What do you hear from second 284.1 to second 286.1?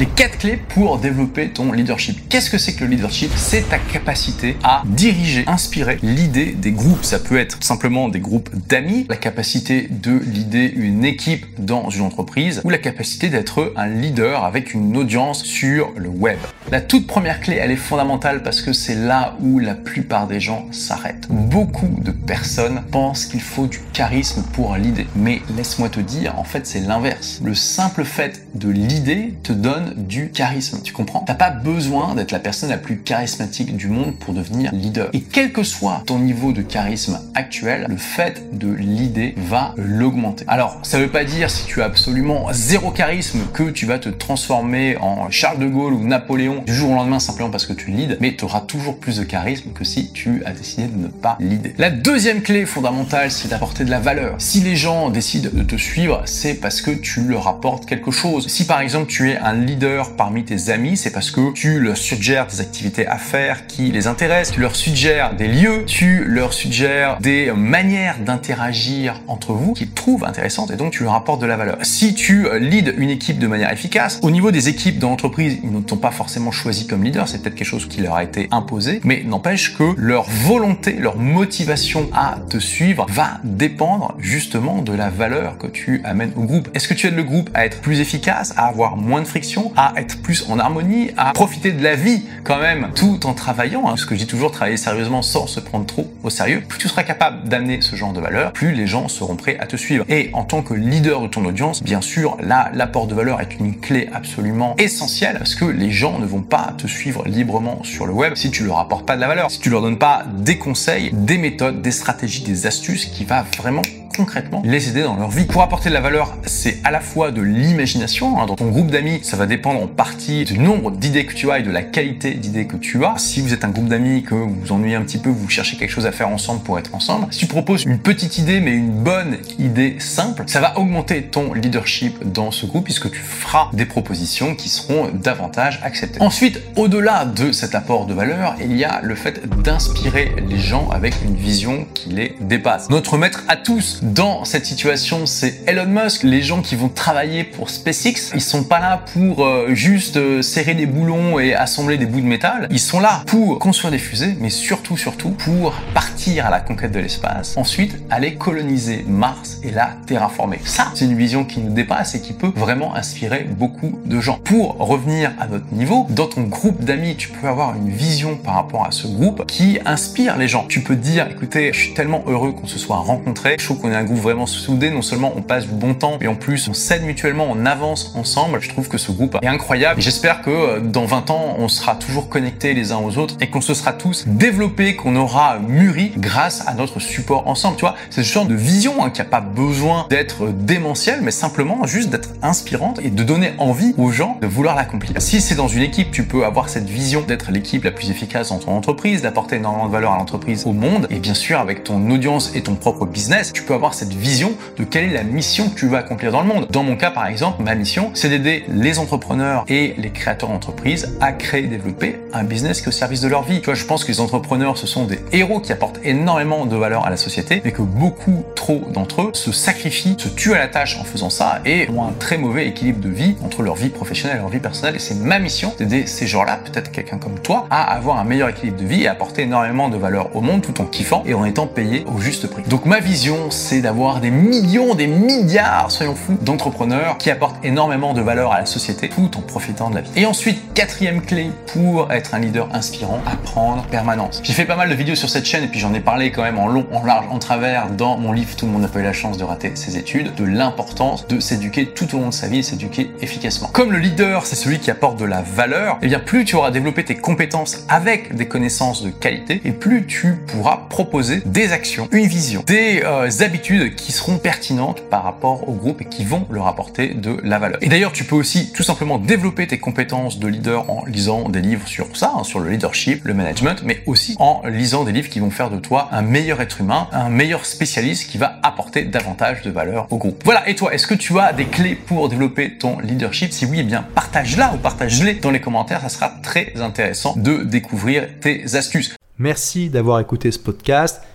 partage-la ou partage-les dans les commentaires, ça